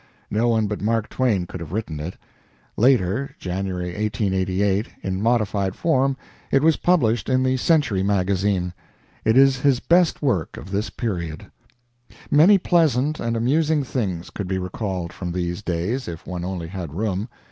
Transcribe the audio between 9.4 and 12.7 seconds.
his best work of this period. Many